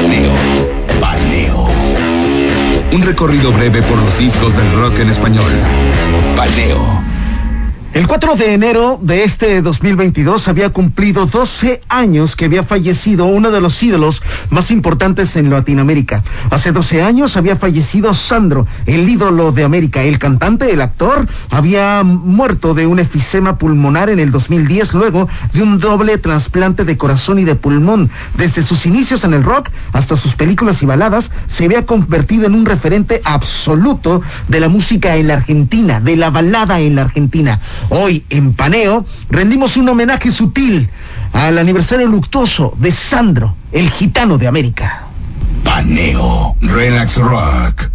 Paneo. 0.00 0.32
Paneo. 1.00 1.68
Un 2.92 3.02
recorrido 3.02 3.50
breve 3.50 3.82
por 3.82 3.98
los 3.98 4.16
discos 4.16 4.56
del 4.56 4.70
rock 4.70 5.00
en 5.00 5.08
español. 5.08 5.50
Paneo. 6.36 7.02
El 7.94 8.06
4 8.06 8.36
de 8.36 8.52
enero 8.52 9.00
de 9.02 9.24
este 9.24 9.62
2022 9.62 10.46
había 10.48 10.68
cumplido 10.68 11.24
12 11.24 11.80
años 11.88 12.36
que 12.36 12.44
había 12.44 12.62
fallecido 12.62 13.24
uno 13.24 13.50
de 13.50 13.62
los 13.62 13.82
ídolos 13.82 14.20
más 14.50 14.70
importantes 14.70 15.36
en 15.36 15.48
Latinoamérica. 15.48 16.22
Hace 16.50 16.72
12 16.72 17.02
años 17.02 17.38
había 17.38 17.56
fallecido 17.56 18.12
Sandro, 18.12 18.66
el 18.84 19.08
ídolo 19.08 19.52
de 19.52 19.64
América. 19.64 20.02
El 20.02 20.18
cantante, 20.18 20.70
el 20.70 20.82
actor, 20.82 21.26
había 21.50 22.02
muerto 22.04 22.74
de 22.74 22.86
un 22.86 22.98
efisema 22.98 23.56
pulmonar 23.56 24.10
en 24.10 24.18
el 24.18 24.32
2010 24.32 24.92
luego 24.92 25.26
de 25.54 25.62
un 25.62 25.78
doble 25.78 26.18
trasplante 26.18 26.84
de 26.84 26.98
corazón 26.98 27.38
y 27.38 27.44
de 27.44 27.56
pulmón. 27.56 28.10
Desde 28.36 28.62
sus 28.62 28.84
inicios 28.84 29.24
en 29.24 29.32
el 29.32 29.42
rock 29.42 29.70
hasta 29.94 30.14
sus 30.14 30.34
películas 30.34 30.82
y 30.82 30.86
baladas, 30.86 31.30
se 31.46 31.64
había 31.64 31.86
convertido 31.86 32.46
en 32.46 32.54
un 32.54 32.66
referente 32.66 33.22
absoluto 33.24 34.20
de 34.46 34.60
la 34.60 34.68
música 34.68 35.16
en 35.16 35.28
la 35.28 35.34
Argentina, 35.34 36.00
de 36.00 36.16
la 36.16 36.28
balada 36.28 36.80
en 36.80 36.94
la 36.94 37.02
Argentina. 37.02 37.58
Hoy 37.90 38.24
en 38.30 38.52
Paneo 38.52 39.04
rendimos 39.30 39.76
un 39.76 39.88
homenaje 39.88 40.30
sutil 40.30 40.88
al 41.32 41.58
aniversario 41.58 42.06
luctuoso 42.06 42.74
de 42.78 42.92
Sandro, 42.92 43.54
el 43.72 43.90
gitano 43.90 44.38
de 44.38 44.46
América. 44.46 45.04
Paneo. 45.64 46.56
Relax 46.60 47.16
Rock. 47.16 47.90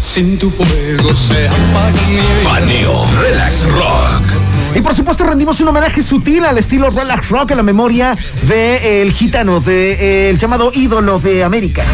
Sin 0.00 0.38
tu 0.38 0.48
fuego 0.48 1.14
se 1.14 1.48
apaga 1.48 2.00
mi 2.08 2.14
vida. 2.14 2.44
Paneo. 2.44 3.04
Relax 3.20 3.66
Rock. 3.72 4.33
Y 4.74 4.80
por 4.80 4.94
supuesto 4.94 5.24
rendimos 5.24 5.60
un 5.60 5.68
homenaje 5.68 6.02
sutil 6.02 6.44
al 6.44 6.58
estilo 6.58 6.90
relax 6.90 7.28
rock 7.28 7.52
en 7.52 7.58
la 7.58 7.62
memoria 7.62 8.16
del 8.48 9.12
gitano, 9.12 9.60
del 9.60 10.36
llamado 10.36 10.72
ídolo 10.74 11.20
de 11.20 11.44
América. 11.44 11.84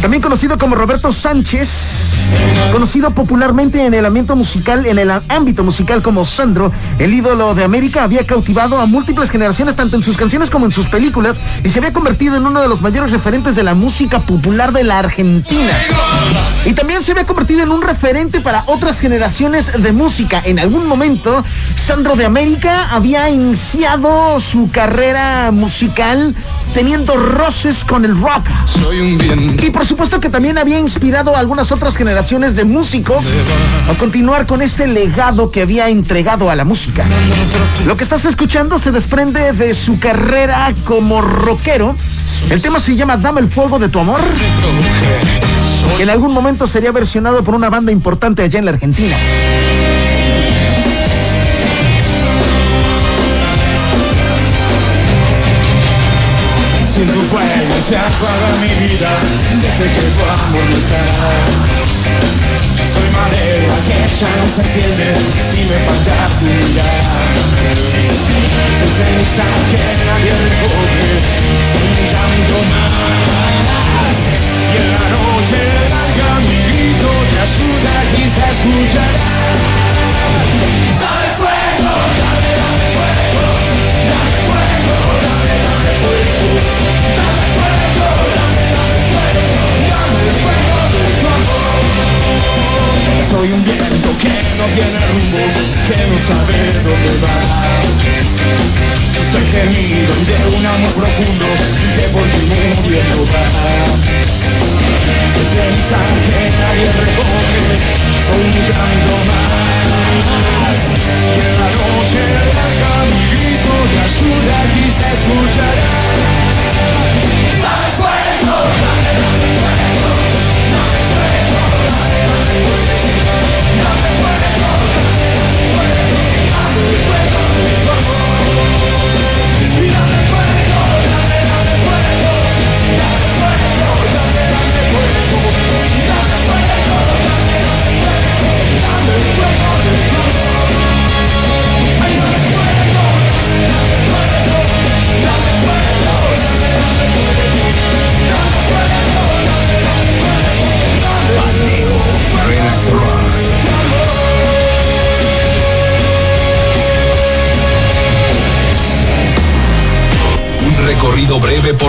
También 0.00 0.22
conocido 0.22 0.58
como 0.58 0.76
Roberto 0.76 1.12
Sánchez, 1.12 2.12
conocido 2.72 3.10
popularmente 3.10 3.84
en 3.84 3.94
el 3.94 4.06
ámbito 4.06 4.36
musical, 4.36 4.86
en 4.86 4.98
el 4.98 5.10
ámbito 5.28 5.64
musical 5.64 6.02
como 6.02 6.24
Sandro, 6.24 6.70
el 6.98 7.12
ídolo 7.12 7.54
de 7.54 7.64
América, 7.64 8.04
había 8.04 8.24
cautivado 8.24 8.78
a 8.78 8.86
múltiples 8.86 9.30
generaciones 9.30 9.74
tanto 9.74 9.96
en 9.96 10.04
sus 10.04 10.16
canciones 10.16 10.50
como 10.50 10.66
en 10.66 10.72
sus 10.72 10.86
películas 10.86 11.40
y 11.64 11.70
se 11.70 11.80
había 11.80 11.92
convertido 11.92 12.36
en 12.36 12.46
uno 12.46 12.62
de 12.62 12.68
los 12.68 12.80
mayores 12.80 13.10
referentes 13.10 13.56
de 13.56 13.64
la 13.64 13.74
música 13.74 14.20
popular 14.20 14.72
de 14.72 14.84
la 14.84 15.00
Argentina. 15.00 15.72
Y 16.64 16.74
también 16.74 17.02
se 17.02 17.12
había 17.12 17.26
convertido 17.26 17.62
en 17.62 17.70
un 17.70 17.82
referente 17.82 18.40
para 18.40 18.62
otras 18.66 19.00
generaciones 19.00 19.82
de 19.82 19.92
música. 19.92 20.40
En 20.44 20.60
algún 20.60 20.86
momento, 20.86 21.44
Sandro 21.76 22.14
de 22.14 22.24
América 22.24 22.88
había 22.92 23.30
iniciado 23.30 24.38
su 24.38 24.68
carrera 24.70 25.50
musical 25.50 26.34
teniendo 26.78 27.16
roces 27.16 27.84
con 27.84 28.04
el 28.04 28.16
rock. 28.16 28.46
Soy 28.66 29.00
un 29.00 29.18
viento. 29.18 29.66
Y 29.66 29.70
por 29.70 29.84
supuesto 29.84 30.20
que 30.20 30.28
también 30.28 30.58
había 30.58 30.78
inspirado 30.78 31.34
a 31.34 31.40
algunas 31.40 31.72
otras 31.72 31.96
generaciones 31.96 32.54
de 32.54 32.64
músicos 32.64 33.24
a 33.90 33.94
continuar 33.94 34.46
con 34.46 34.62
ese 34.62 34.86
legado 34.86 35.50
que 35.50 35.62
había 35.62 35.88
entregado 35.88 36.48
a 36.48 36.54
la 36.54 36.62
música. 36.62 37.04
Lo 37.84 37.96
que 37.96 38.04
estás 38.04 38.24
escuchando 38.26 38.78
se 38.78 38.92
desprende 38.92 39.52
de 39.54 39.74
su 39.74 39.98
carrera 39.98 40.72
como 40.84 41.20
rockero. 41.20 41.96
El 42.48 42.62
tema 42.62 42.78
se 42.78 42.94
llama 42.94 43.16
Dame 43.16 43.40
el 43.40 43.50
fuego 43.50 43.80
de 43.80 43.88
tu 43.88 43.98
amor. 43.98 44.20
que 45.96 46.02
en 46.04 46.10
algún 46.10 46.32
momento 46.32 46.68
sería 46.68 46.92
versionado 46.92 47.42
por 47.42 47.56
una 47.56 47.70
banda 47.70 47.90
importante 47.90 48.42
allá 48.44 48.60
en 48.60 48.66
la 48.66 48.70
Argentina. 48.70 49.16
Se 57.88 57.96
apaga 57.96 58.50
mi 58.60 58.68
vida 58.86 59.10
desde 59.62 59.84
que 59.94 60.04
tu 60.12 60.20
amor 60.20 60.68
no. 60.68 60.76
Soy 62.92 63.08
madera 63.16 63.74
que 63.86 63.96
ya 64.20 64.30
no 64.36 64.46
se 64.46 64.60
enciende 64.60 65.08
si 65.48 65.60
me 65.64 65.78
falta 65.86 66.16
tu 66.38 66.44
mirada. 66.44 67.16
Soy 68.78 68.90
ceniza 68.98 69.46
que 69.70 69.84
nadie 70.04 70.32
recoge, 70.44 71.08
soy 71.70 71.88
un 71.88 72.04
llanto 72.10 72.58
más. 72.72 74.18
Y 74.68 74.76
en 74.76 74.88
la 74.92 75.06
noche 75.16 75.60
larga 75.88 76.28
mi 76.44 76.58
grito 76.68 77.17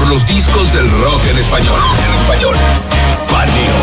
los 0.10 0.26
discos 0.26 0.74
del 0.74 0.90
rock 0.90 1.22
en 1.32 1.38
español. 1.38 1.80
En 2.04 2.22
español. 2.22 2.56
Paneo. 3.30 3.78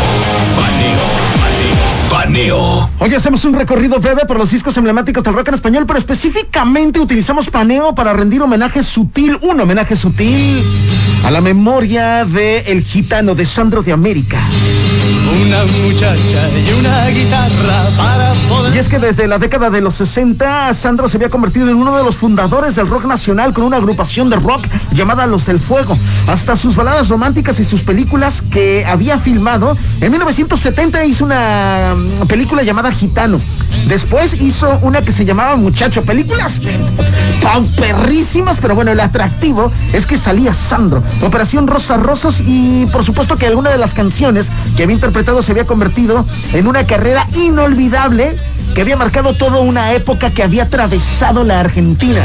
Paneo. 0.55 0.99
Paneo. 1.39 2.09
Paneo. 2.09 2.76
Hoy 2.99 3.13
hacemos 3.13 3.45
un 3.45 3.53
recorrido 3.53 3.99
breve 3.99 4.25
por 4.25 4.37
los 4.37 4.51
discos 4.51 4.75
emblemáticos 4.77 5.23
del 5.23 5.33
rock 5.33 5.49
en 5.49 5.53
español, 5.55 5.85
pero 5.85 5.99
específicamente 5.99 6.99
utilizamos 6.99 7.49
paneo 7.49 7.95
para 7.95 8.13
rendir 8.13 8.41
homenaje 8.41 8.83
sutil, 8.83 9.37
un 9.41 9.59
homenaje 9.59 9.95
sutil 9.95 10.63
a 11.23 11.31
la 11.31 11.41
memoria 11.41 12.25
de 12.25 12.59
el 12.67 12.83
gitano 12.83 13.35
de 13.35 13.45
Sandro 13.45 13.83
de 13.83 13.91
América. 13.91 14.39
Una 15.45 15.65
muchacha 15.65 16.49
y 16.57 16.79
una 16.79 17.07
guitarra 17.07 17.89
para 17.97 18.31
poder. 18.47 18.73
Y 18.73 18.79
es 18.79 18.87
que 18.87 18.97
desde 18.97 19.27
la 19.27 19.37
década 19.37 19.69
de 19.69 19.81
los 19.81 19.95
60, 19.95 20.73
Sandro 20.73 21.09
se 21.09 21.17
había 21.17 21.29
convertido 21.29 21.69
en 21.69 21.75
uno 21.75 21.97
de 21.97 22.03
los 22.03 22.15
fundadores 22.15 22.75
del 22.75 22.87
rock 22.87 23.05
nacional 23.05 23.53
con 23.53 23.65
una 23.65 23.77
agrupación 23.77 24.29
de 24.29 24.37
rock 24.37 24.65
llamada 24.93 25.27
Los 25.27 25.45
del 25.45 25.59
Fuego. 25.59 25.97
Hasta 26.27 26.55
sus 26.55 26.75
baladas 26.75 27.09
románticas 27.09 27.59
y 27.59 27.65
sus 27.65 27.83
películas 27.83 28.41
que 28.41 28.85
había 28.85 29.19
filmado. 29.19 29.77
En 29.99 30.11
1970 30.11 31.05
hizo 31.05 31.25
una 31.25 31.93
mm, 31.95 32.27
película 32.27 32.63
llamada 32.67 32.91
Gitano. 32.91 33.37
Después 33.87 34.35
hizo 34.41 34.77
una 34.81 35.01
que 35.01 35.13
se 35.13 35.23
llamaba 35.23 35.55
Muchacho. 35.55 36.03
Películas 36.03 36.59
pauperrísimas, 37.41 38.57
pero 38.61 38.75
bueno, 38.75 38.91
el 38.91 38.99
atractivo 38.99 39.71
es 39.93 40.05
que 40.05 40.17
salía 40.17 40.53
Sandro. 40.53 41.01
Operación 41.21 41.67
Rosa 41.67 41.95
Rosas 41.95 42.43
y 42.45 42.85
por 42.87 43.05
supuesto 43.05 43.37
que 43.37 43.47
alguna 43.47 43.69
de 43.69 43.77
las 43.77 43.93
canciones 43.93 44.49
que 44.75 44.83
había 44.83 44.95
interpretado 44.95 45.41
se 45.41 45.53
había 45.53 45.65
convertido 45.65 46.25
en 46.53 46.67
una 46.67 46.85
carrera 46.85 47.25
inolvidable 47.37 48.35
que 48.75 48.81
había 48.81 48.97
marcado 48.97 49.33
toda 49.33 49.59
una 49.59 49.93
época 49.93 50.29
que 50.31 50.43
había 50.43 50.63
atravesado 50.63 51.43
la 51.43 51.61
Argentina. 51.61 52.21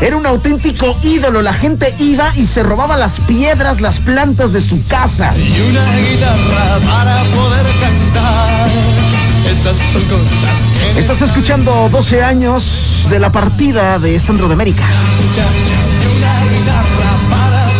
Era 0.00 0.16
un 0.16 0.24
auténtico 0.24 0.96
ídolo, 1.02 1.42
la 1.42 1.52
gente 1.52 1.92
iba 1.98 2.32
y 2.36 2.46
se 2.46 2.62
robaba 2.62 2.96
las 2.96 3.18
piedras, 3.20 3.80
las 3.80 3.98
plantas 3.98 4.52
de 4.52 4.62
su 4.62 4.86
casa. 4.86 5.34
Y 5.36 5.60
una 5.68 5.84
guitarra 5.96 6.78
para 6.86 7.22
poder 7.24 7.66
son 9.76 10.02
cosas 10.04 10.96
Estás 10.96 11.22
escuchando 11.22 11.88
12 11.90 12.22
años 12.22 13.06
de 13.10 13.18
la 13.18 13.30
partida 13.30 13.98
de 13.98 14.18
Sandro 14.18 14.48
de 14.48 14.54
América. 14.54 14.84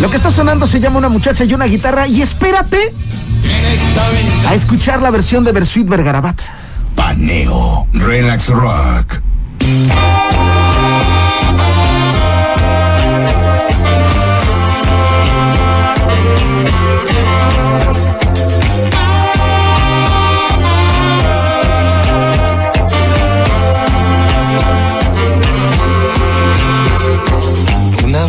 Lo 0.00 0.10
que 0.10 0.16
está 0.16 0.30
sonando 0.30 0.66
se 0.66 0.80
llama 0.80 0.98
Una 0.98 1.08
muchacha 1.08 1.44
y 1.44 1.54
una 1.54 1.64
guitarra 1.64 2.06
y 2.06 2.22
espérate 2.22 2.92
a 4.46 4.54
escuchar 4.54 5.02
la 5.02 5.10
versión 5.10 5.44
de 5.44 5.52
Bersuit 5.52 5.88
Vergarabat. 5.88 6.40
Paneo. 6.94 7.86
Relax 7.92 8.48
Rock. 8.48 9.20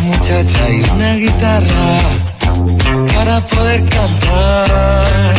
Muchacha 0.00 0.70
y 0.70 0.82
una 0.90 1.14
guitarra 1.14 2.00
para 3.14 3.40
poder 3.40 3.80
cantar. 3.88 5.34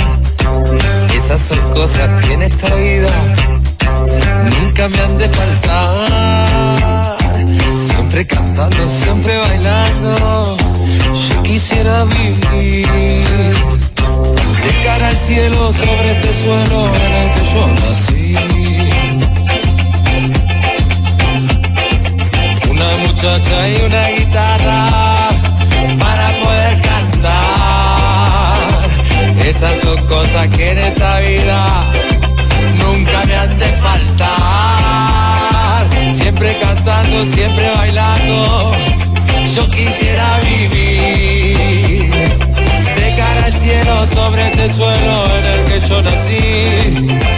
Esas 1.16 1.42
son 1.42 1.60
cosas 1.74 2.26
que 2.26 2.34
en 2.34 2.42
esta 2.44 2.76
vida 2.76 3.10
nunca 4.60 4.88
me 4.90 5.00
han 5.00 5.18
de 5.18 5.30
faltar. 5.30 7.18
Siempre 7.88 8.26
cantando, 8.28 8.88
siempre 8.88 9.38
bailando. 9.38 10.58
Yo 11.30 11.44
quisiera 11.44 12.06
vivir 12.06 12.88
de 14.64 14.84
cara 14.84 15.08
al 15.08 15.18
cielo 15.18 15.74
sobre 15.74 16.12
este 16.12 16.44
suelo 16.44 16.90
en 16.96 17.12
el 17.22 17.34
que 17.34 17.44
yo 17.54 17.68
nací. 17.82 18.91
Muchacha 22.98 23.70
y 23.70 23.82
una 23.82 24.08
guitarra 24.10 25.30
para 26.00 26.30
poder 26.44 26.82
cantar. 26.82 28.58
Esas 29.46 29.80
son 29.80 29.98
cosas 30.08 30.48
que 30.50 30.72
en 30.72 30.78
esta 30.78 31.20
vida 31.20 31.84
nunca 32.78 33.26
me 33.28 33.36
han 33.36 33.60
de 33.60 33.68
faltar. 33.84 34.30
Siempre 36.14 36.56
cantando, 36.60 37.26
siempre 37.26 37.72
bailando. 37.76 38.72
Yo 39.56 39.70
quisiera 39.70 40.40
vivir 40.40 42.10
de 42.96 43.16
cara 43.18 43.46
al 43.46 43.54
cielo 43.54 44.08
sobre 44.08 44.42
este 44.48 44.74
suelo 44.74 45.26
en 45.38 45.46
el 45.46 45.66
que 45.66 45.80
yo 45.88 46.02
nací. 46.02 46.40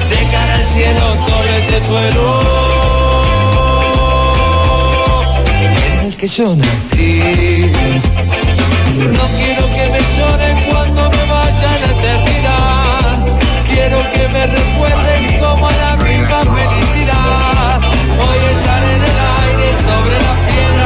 De 0.09 0.19
cara 0.31 0.53
al 0.56 0.65
cielo 0.65 1.15
sobre 1.27 1.57
este 1.59 1.81
suelo 1.88 3.02
que 6.23 6.27
yo 6.27 6.55
nací. 6.55 7.19
No 8.95 9.25
quiero 9.37 9.63
que 9.75 9.85
me 9.93 10.01
lloren 10.15 10.57
cuando 10.69 11.01
me 11.09 11.23
vaya 11.33 11.69
a 11.69 11.79
la 11.83 11.89
eternidad. 11.95 13.15
Quiero 13.67 13.97
que 14.13 14.23
me 14.33 14.43
recuerden 14.57 15.21
como 15.41 15.67
la 15.83 15.91
misma 15.97 16.39
felicidad. 16.57 17.81
Hoy 18.23 18.39
estar 18.55 18.83
en 18.95 19.01
el 19.11 19.17
aire, 19.43 19.67
sobre 19.87 20.15
las 20.25 20.39
piedras 20.47 20.82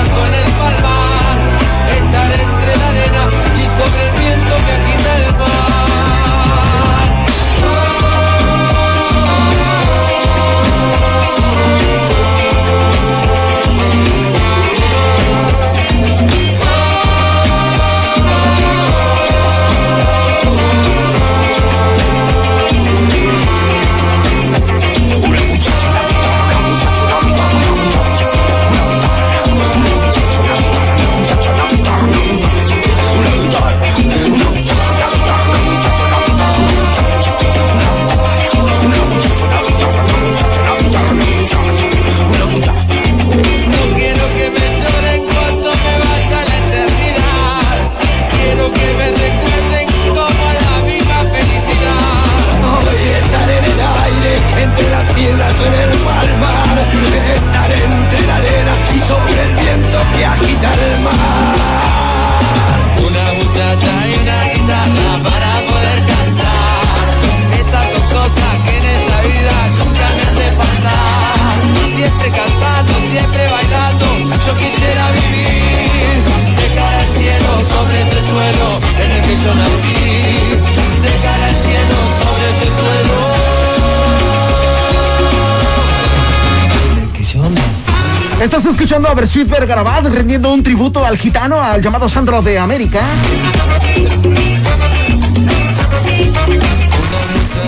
Estás 88.42 88.66
escuchando 88.66 89.10
a 89.10 89.16
Bersuit 89.16 89.50
Vergarabat 89.50 90.06
rendiendo 90.06 90.54
un 90.54 90.62
tributo 90.62 91.04
al 91.04 91.18
gitano, 91.18 91.60
al 91.60 91.82
llamado 91.82 92.08
Sandro 92.08 92.44
de 92.44 92.60
América. 92.60 93.02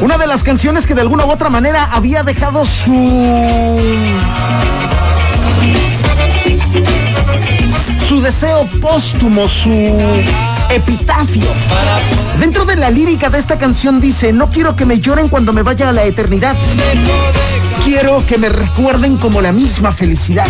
Una 0.01 0.17
de 0.17 0.27
las 0.27 0.43
canciones 0.43 0.85
que 0.85 0.93
de 0.93 1.01
alguna 1.01 1.25
u 1.25 1.31
otra 1.31 1.49
manera 1.49 1.89
había 1.91 2.21
dejado 2.21 2.63
su. 2.65 3.77
su 8.07 8.21
deseo 8.21 8.67
póstumo, 8.79 9.47
su 9.47 9.93
epitafio. 10.69 11.47
Dentro 12.39 12.65
de 12.65 12.75
la 12.75 12.89
lírica 12.89 13.29
de 13.29 13.39
esta 13.39 13.57
canción 13.57 13.99
dice: 14.01 14.33
No 14.33 14.49
quiero 14.49 14.75
que 14.75 14.85
me 14.85 14.99
lloren 14.99 15.29
cuando 15.29 15.53
me 15.53 15.63
vaya 15.63 15.89
a 15.89 15.93
la 15.93 16.03
eternidad. 16.03 16.55
Quiero 17.83 18.25
que 18.27 18.37
me 18.37 18.49
recuerden 18.49 19.17
como 19.17 19.41
la 19.41 19.51
misma 19.51 19.91
felicidad. 19.91 20.47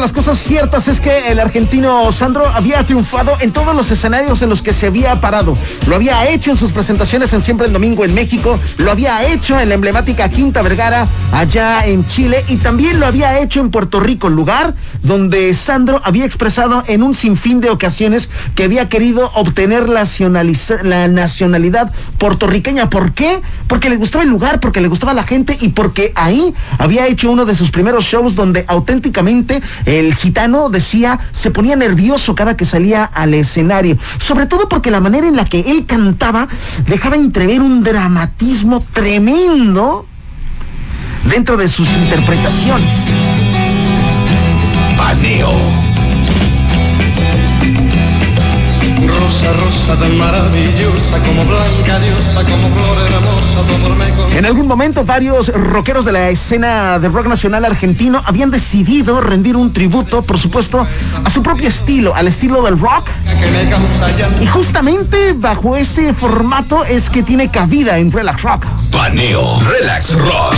Las 0.00 0.12
cosas 0.12 0.38
ciertas 0.38 0.88
es 0.88 1.00
que 1.00 1.30
el 1.30 1.38
argentino 1.38 2.10
Sandro 2.12 2.46
había 2.46 2.82
triunfado 2.84 3.36
en 3.40 3.52
todos 3.52 3.74
los 3.74 3.90
escenarios 3.90 4.40
en 4.40 4.48
los 4.48 4.62
que 4.62 4.72
se 4.72 4.86
había 4.86 5.20
parado. 5.20 5.56
Lo 5.86 5.96
había 5.96 6.28
hecho 6.30 6.50
en 6.50 6.56
sus 6.56 6.72
presentaciones 6.72 7.32
en 7.34 7.42
Siempre 7.42 7.66
en 7.66 7.72
Domingo 7.72 8.04
en 8.04 8.14
México, 8.14 8.58
lo 8.78 8.90
había 8.90 9.26
hecho 9.26 9.60
en 9.60 9.68
la 9.68 9.74
emblemática 9.74 10.30
Quinta 10.30 10.62
Vergara 10.62 11.06
allá 11.32 11.84
en 11.84 12.06
Chile 12.06 12.44
y 12.48 12.56
también 12.56 12.98
lo 12.98 13.06
había 13.06 13.40
hecho 13.40 13.60
en 13.60 13.70
Puerto 13.70 14.00
Rico, 14.00 14.28
lugar 14.28 14.74
donde 15.02 15.52
Sandro 15.54 16.00
había 16.04 16.24
expresado 16.24 16.84
en 16.86 17.02
un 17.02 17.14
sinfín 17.14 17.60
de 17.60 17.70
ocasiones 17.70 18.30
que 18.54 18.64
había 18.64 18.88
querido 18.88 19.30
obtener 19.34 19.88
la, 19.88 20.06
nacionalidad 21.08 21.92
puertorriqueña. 22.18 22.90
¿Por 22.90 23.12
qué? 23.12 23.40
Porque 23.66 23.90
le 23.90 23.96
gustaba 23.96 24.24
el 24.24 24.30
lugar, 24.30 24.60
porque 24.60 24.80
le 24.80 24.88
gustaba 24.88 25.14
la 25.14 25.22
gente 25.22 25.56
y 25.60 25.68
porque 25.68 26.12
ahí 26.14 26.54
había 26.78 27.06
hecho 27.06 27.30
uno 27.30 27.44
de 27.44 27.54
sus 27.54 27.70
primeros 27.70 28.04
shows 28.04 28.34
donde 28.34 28.64
auténticamente 28.68 29.62
el 29.86 30.14
gitano 30.14 30.68
decía 30.68 31.18
se 31.32 31.50
ponía 31.50 31.76
nervioso 31.76 32.34
cada 32.34 32.56
que 32.56 32.66
salía 32.66 33.04
al 33.04 33.34
escenario. 33.34 33.96
Sobre 34.18 34.46
todo 34.46 34.68
porque 34.68 34.90
la 34.90 35.00
manera 35.00 35.26
en 35.26 35.36
la 35.36 35.44
que 35.44 35.60
él 35.60 35.86
cantaba 35.86 36.48
dejaba 36.86 37.16
entrever 37.16 37.60
un 37.60 37.82
dramatismo 37.82 38.84
tremendo 38.92 40.06
dentro 41.24 41.56
de 41.56 41.68
sus 41.68 41.88
interpretaciones. 41.88 43.29
Paneo. 45.00 45.48
Rosa, 49.08 49.52
rosa 49.54 49.96
tan 49.98 50.18
maravillosa, 50.18 51.18
como 51.26 51.44
blanca 51.46 51.98
diosa, 52.00 52.44
como 52.44 52.68
flor 52.68 52.98
hermosa, 53.06 54.16
con... 54.16 54.32
En 54.36 54.44
algún 54.44 54.68
momento 54.68 55.06
varios 55.06 55.48
rockeros 55.48 56.04
de 56.04 56.12
la 56.12 56.28
escena 56.28 56.98
de 56.98 57.08
rock 57.08 57.28
nacional 57.28 57.64
argentino 57.64 58.22
habían 58.26 58.50
decidido 58.50 59.22
rendir 59.22 59.56
un 59.56 59.72
tributo, 59.72 60.20
por 60.20 60.38
supuesto, 60.38 60.86
a 61.24 61.30
su 61.30 61.42
propio 61.42 61.70
estilo, 61.70 62.14
al 62.14 62.28
estilo 62.28 62.62
del 62.62 62.78
rock. 62.78 63.08
Y 64.38 64.46
justamente 64.46 65.32
bajo 65.32 65.76
ese 65.76 66.12
formato 66.12 66.84
es 66.84 67.08
que 67.08 67.22
tiene 67.22 67.50
cabida 67.50 67.96
en 67.96 68.12
Relax 68.12 68.42
Rock. 68.42 68.66
Paneo. 68.92 69.58
Relax 69.60 70.14
Rock. 70.14 70.54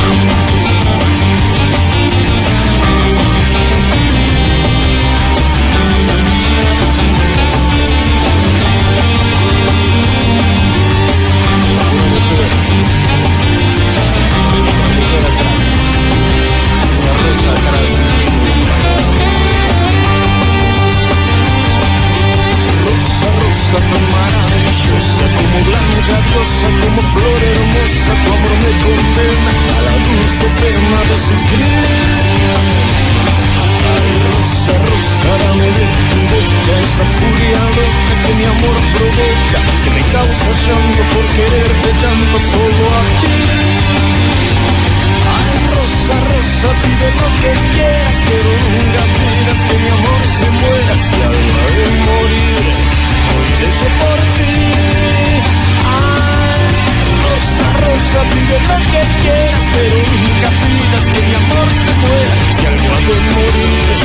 Que 58.93 59.03
quieras, 59.23 59.67
pero 59.73 59.97
nunca 60.23 60.49
pidas 60.61 61.05
que 61.13 61.21
mi 61.27 61.35
amor 61.43 61.69
se 61.83 61.93
muera 62.03 62.35
si 62.57 62.67
algo 62.67 62.89
ha 62.95 63.01
de 63.09 63.17
morir. 63.35 63.99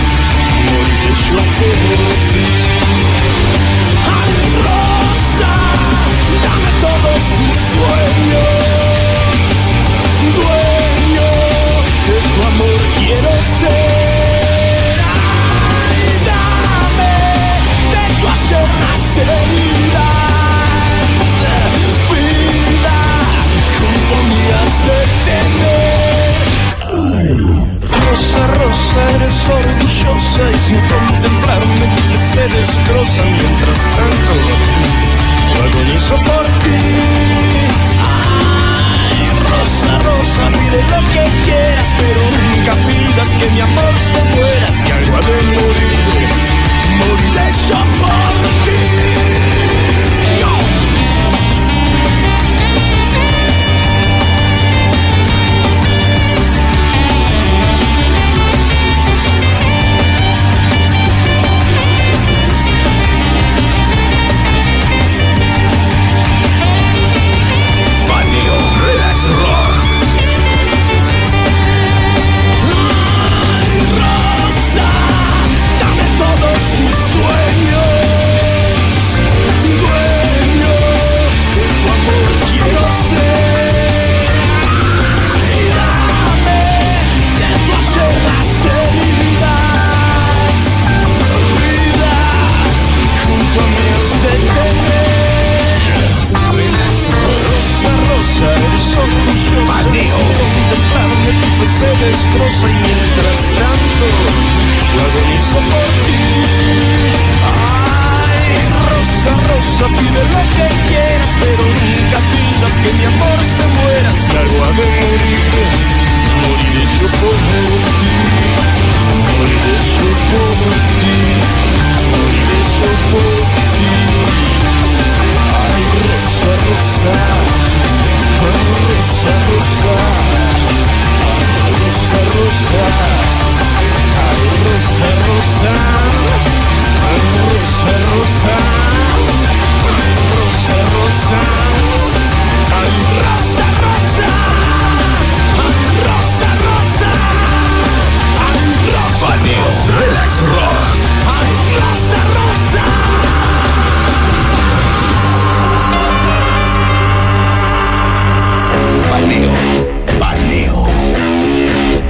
Moriré 0.68 1.12
yo 1.28 1.40
por 1.58 2.14
ti. 2.32 2.48
Ay, 4.18 4.36
rosa, 4.68 5.54
dame 6.44 6.72
todos 6.86 7.22
tus 7.38 7.56
sueños 7.72 8.57
Rosa, 28.18 28.48
rosa, 28.48 29.12
eres 29.16 29.48
orgullosa 29.48 30.52
y 30.52 30.58
sin 30.66 30.80
contemplarme 30.88 31.86
tu 32.08 32.18
se 32.34 32.50
destroza 32.50 33.24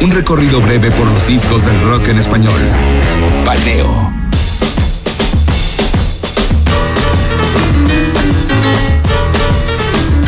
Un 0.07 0.13
recorrido 0.13 0.61
breve 0.61 0.89
por 0.91 1.05
los 1.05 1.27
discos 1.27 1.65
del 1.65 1.81
rock 1.81 2.07
en 2.07 2.17
español. 2.17 2.61
Paneo. 3.43 4.09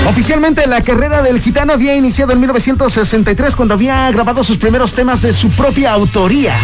Oficialmente 0.06 0.68
la 0.68 0.82
carrera 0.82 1.22
del 1.22 1.40
gitano 1.40 1.72
había 1.72 1.96
iniciado 1.96 2.34
en 2.34 2.42
1963 2.42 3.56
cuando 3.56 3.76
había 3.76 4.12
grabado 4.12 4.44
sus 4.44 4.58
primeros 4.58 4.92
temas 4.92 5.22
de 5.22 5.32
su 5.32 5.48
propia 5.48 5.94
autoría. 5.94 6.58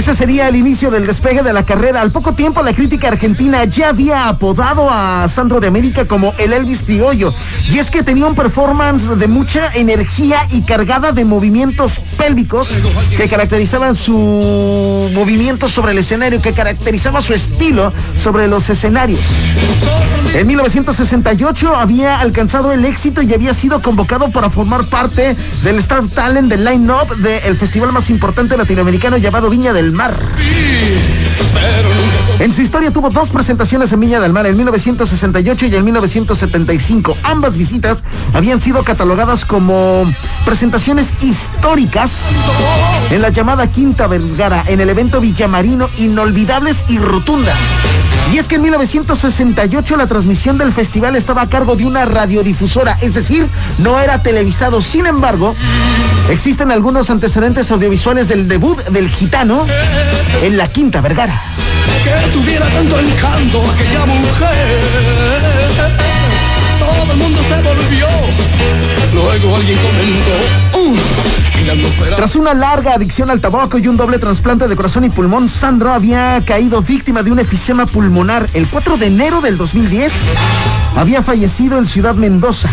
Ese 0.00 0.14
sería 0.14 0.48
el 0.48 0.56
inicio 0.56 0.90
del 0.90 1.06
despegue 1.06 1.42
de 1.42 1.52
la 1.52 1.62
carrera. 1.62 2.00
Al 2.00 2.10
poco 2.10 2.32
tiempo, 2.32 2.62
la 2.62 2.72
crítica 2.72 3.08
argentina 3.08 3.62
ya 3.66 3.90
había 3.90 4.28
apodado 4.28 4.88
a 4.90 5.28
Sandro 5.28 5.60
de 5.60 5.66
América 5.66 6.06
como 6.06 6.32
el 6.38 6.54
Elvis 6.54 6.84
Criollo. 6.84 7.34
Y 7.70 7.76
es 7.76 7.90
que 7.90 8.02
tenía 8.02 8.24
un 8.24 8.34
performance 8.34 9.14
de 9.18 9.28
mucha 9.28 9.70
energía 9.74 10.38
y 10.52 10.62
cargada 10.62 11.12
de 11.12 11.26
movimientos 11.26 12.00
pélvicos 12.16 12.70
que 13.14 13.28
caracterizaban 13.28 13.94
su 13.94 15.10
movimiento 15.12 15.68
sobre 15.68 15.92
el 15.92 15.98
escenario, 15.98 16.40
que 16.40 16.54
caracterizaba 16.54 17.20
su 17.20 17.34
estilo 17.34 17.92
sobre 18.16 18.48
los 18.48 18.70
escenarios. 18.70 19.20
En 20.32 20.46
1968 20.46 21.76
había 21.76 22.20
alcanzado 22.20 22.72
el 22.72 22.86
éxito 22.86 23.20
y 23.20 23.34
había 23.34 23.52
sido 23.52 23.82
convocado 23.82 24.30
para 24.30 24.48
formar 24.48 24.86
parte 24.86 25.36
del 25.62 25.78
Star 25.78 26.06
Talent 26.06 26.48
del 26.48 26.64
line-up 26.64 27.16
del 27.16 27.56
festival 27.56 27.92
más 27.92 28.08
importante 28.10 28.56
latinoamericano 28.56 29.18
llamado 29.18 29.50
Viña 29.50 29.72
del 29.72 29.89
Mar. 29.92 30.14
En 32.38 32.52
su 32.52 32.62
historia 32.62 32.90
tuvo 32.90 33.10
dos 33.10 33.30
presentaciones 33.30 33.92
en 33.92 34.00
Viña 34.00 34.18
del 34.18 34.32
Mar, 34.32 34.46
en 34.46 34.56
1968 34.56 35.66
y 35.66 35.76
en 35.76 35.84
1975. 35.84 37.16
Ambas 37.24 37.56
visitas 37.56 38.02
habían 38.32 38.60
sido 38.60 38.82
catalogadas 38.82 39.44
como 39.44 40.10
presentaciones 40.44 41.12
históricas 41.22 42.22
en 43.10 43.20
la 43.20 43.28
llamada 43.28 43.70
Quinta 43.70 44.06
Vergara, 44.06 44.64
en 44.66 44.80
el 44.80 44.88
evento 44.88 45.20
Villamarino 45.20 45.88
Inolvidables 45.98 46.84
y 46.88 46.98
Rotundas. 46.98 47.58
Y 48.32 48.38
es 48.38 48.46
que 48.46 48.56
en 48.56 48.62
1968 48.62 49.96
la 49.96 50.06
transmisión 50.06 50.56
del 50.56 50.72
festival 50.72 51.16
estaba 51.16 51.42
a 51.42 51.48
cargo 51.48 51.74
de 51.74 51.84
una 51.84 52.04
radiodifusora, 52.04 52.96
es 53.00 53.14
decir, 53.14 53.46
no 53.78 53.98
era 53.98 54.22
televisado. 54.22 54.80
Sin 54.80 55.06
embargo, 55.06 55.54
existen 56.30 56.70
algunos 56.70 57.10
antecedentes 57.10 57.70
audiovisuales 57.70 58.28
del 58.28 58.46
debut 58.46 58.78
del 58.88 59.10
gitano 59.10 59.66
en 60.42 60.56
la 60.56 60.68
Quinta 60.68 61.00
Vergara. 61.00 61.40
Todo 67.00 67.12
el 67.12 67.18
mundo 67.18 67.42
se 67.42 67.54
volvió. 67.62 68.06
Luego 69.14 69.56
alguien 69.56 69.78
comentó. 69.78 70.78
Uh, 70.78 72.14
Tras 72.16 72.36
una 72.36 72.52
larga 72.52 72.92
adicción 72.94 73.30
al 73.30 73.40
tabaco 73.40 73.78
y 73.78 73.88
un 73.88 73.96
doble 73.96 74.18
trasplante 74.18 74.68
de 74.68 74.76
corazón 74.76 75.04
y 75.04 75.08
pulmón, 75.08 75.48
Sandro 75.48 75.94
había 75.94 76.42
caído 76.44 76.82
víctima 76.82 77.22
de 77.22 77.32
un 77.32 77.38
efisema 77.38 77.86
pulmonar. 77.86 78.50
El 78.52 78.66
4 78.66 78.98
de 78.98 79.06
enero 79.06 79.40
del 79.40 79.56
2010 79.56 80.12
había 80.94 81.22
fallecido 81.22 81.78
en 81.78 81.86
Ciudad 81.86 82.14
Mendoza. 82.16 82.68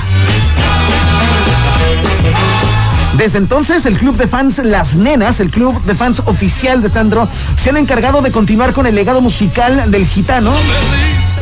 Desde 3.17 3.37
entonces, 3.37 3.85
el 3.85 3.97
club 3.97 4.17
de 4.17 4.27
fans 4.27 4.59
Las 4.59 4.93
Nenas, 4.93 5.39
el 5.39 5.51
club 5.51 5.81
de 5.85 5.95
fans 5.95 6.21
oficial 6.25 6.81
de 6.81 6.89
Sandro, 6.89 7.29
se 7.55 7.69
han 7.69 7.77
encargado 7.77 8.21
de 8.21 8.31
continuar 8.31 8.73
con 8.73 8.87
el 8.87 8.95
legado 8.95 9.21
musical 9.21 9.89
del 9.89 10.05
gitano 10.05 10.51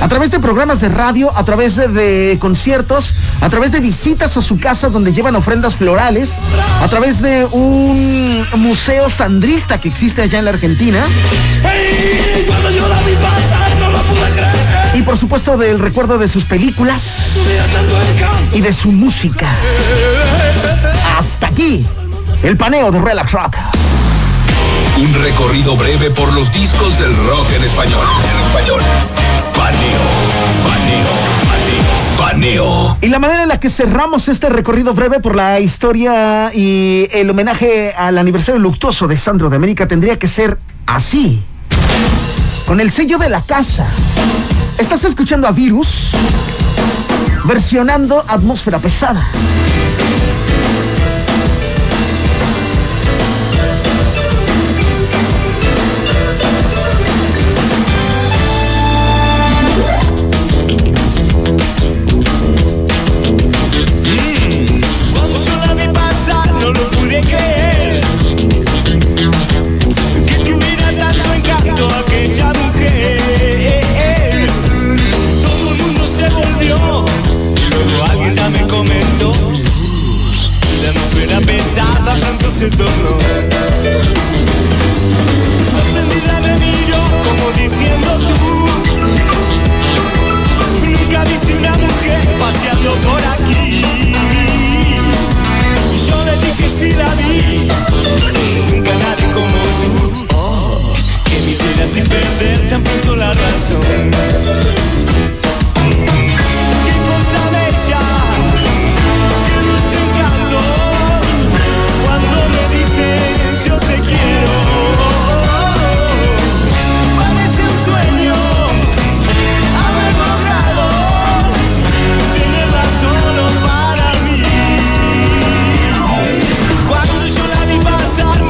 a 0.01 0.07
través 0.07 0.31
de 0.31 0.39
programas 0.39 0.79
de 0.79 0.89
radio, 0.89 1.31
a 1.35 1.43
través 1.43 1.75
de, 1.75 2.37
conciertos, 2.39 3.13
a 3.41 3.49
través 3.49 3.71
de 3.71 3.79
visitas 3.79 4.37
a 4.37 4.41
su 4.41 4.59
casa 4.59 4.89
donde 4.89 5.13
llevan 5.13 5.35
ofrendas 5.35 5.75
florales, 5.75 6.31
a 6.81 6.87
través 6.87 7.21
de 7.21 7.45
un 7.45 8.45
museo 8.57 9.09
sandrista 9.09 9.79
que 9.79 9.89
existe 9.89 10.21
allá 10.21 10.39
en 10.39 10.45
la 10.45 10.51
Argentina 10.51 11.03
y 14.93 15.01
por 15.01 15.17
supuesto 15.17 15.57
del 15.57 15.79
recuerdo 15.79 16.17
de 16.17 16.27
sus 16.27 16.45
películas 16.45 17.01
y 18.53 18.61
de 18.61 18.73
su 18.73 18.91
música. 18.91 19.49
Hasta 21.17 21.47
aquí, 21.47 21.85
el 22.43 22.57
paneo 22.57 22.91
de 22.91 23.01
Relax 23.01 23.31
Rock. 23.31 23.55
Un 24.97 25.13
recorrido 25.13 25.75
breve 25.75 26.09
por 26.11 26.31
los 26.31 26.51
discos 26.53 26.97
del 26.99 27.15
rock. 27.27 27.47
En 27.57 27.63
español. 27.65 28.05
Y 33.01 33.09
la 33.09 33.19
manera 33.19 33.43
en 33.43 33.49
la 33.49 33.59
que 33.59 33.69
cerramos 33.69 34.27
este 34.27 34.49
recorrido 34.49 34.93
breve 34.93 35.19
por 35.19 35.35
la 35.35 35.59
historia 35.59 36.51
y 36.53 37.07
el 37.11 37.29
homenaje 37.29 37.93
al 37.95 38.17
aniversario 38.17 38.59
luctuoso 38.59 39.07
de 39.07 39.17
Sandro 39.17 39.49
de 39.49 39.55
América 39.55 39.87
tendría 39.87 40.17
que 40.17 40.27
ser 40.27 40.57
así. 40.85 41.43
Con 42.65 42.79
el 42.79 42.91
sello 42.91 43.17
de 43.17 43.29
la 43.29 43.41
casa. 43.41 43.87
Estás 44.77 45.03
escuchando 45.03 45.47
a 45.47 45.51
Virus 45.51 46.11
versionando 47.45 48.23
Atmósfera 48.27 48.79
Pesada. 48.79 49.27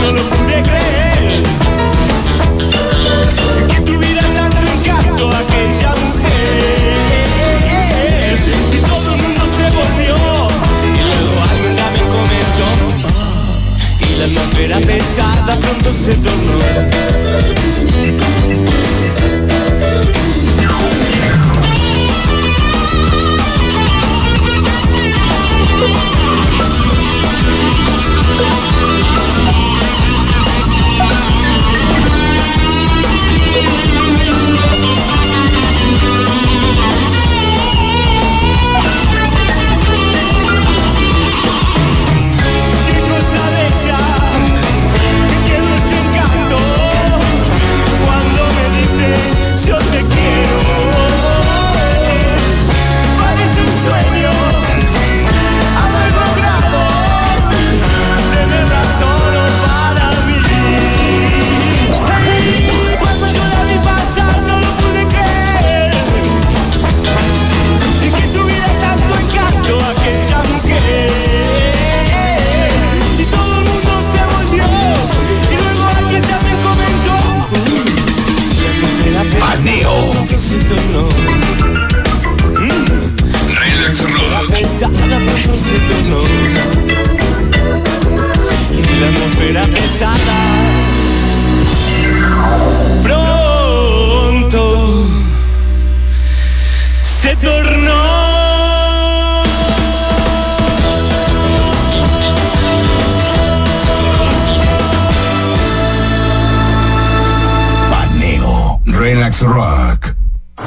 No 0.06 0.12
lo 0.12 0.22
pude 0.24 0.62
creer. 0.62 1.44
Que 3.70 3.80
tuviera 3.82 4.22
tanto 4.22 4.58
encanto 4.76 5.24
aquella 5.32 5.92
mujer. 6.04 7.26
Y 8.72 8.80
todo 8.90 9.08
el 9.16 9.20
mundo 9.24 9.44
se 9.58 9.66
volvió. 9.78 10.16
Y 10.94 11.02
luego 11.10 11.36
alguien 11.50 11.74
me 11.96 12.02
comentó. 12.14 12.68
"Oh", 13.08 13.18
y 14.00 14.04
la 14.20 14.26
atmósfera 14.26 14.78
pesada 14.80 15.54
pronto 15.60 15.90
se 15.94 16.14
tornó. 16.16 16.35
Paneo. 80.56 80.76
Se 80.76 80.85